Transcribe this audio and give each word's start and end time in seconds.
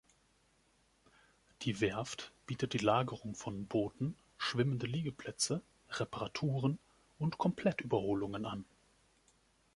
Die 1.61 1.79
Werft 1.79 2.31
bietet 2.47 2.73
die 2.73 2.79
Lagerung 2.79 3.35
von 3.35 3.67
Booten, 3.67 4.15
schwimmende 4.39 4.87
Liegeplätze, 4.87 5.61
Reparaturen 5.91 6.79
und 7.19 7.37
Komplettüberholungen 7.37 8.47
an. 8.47 8.65